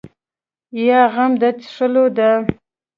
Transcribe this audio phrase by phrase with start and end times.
[0.87, 2.29] یا غم د څښلو ده.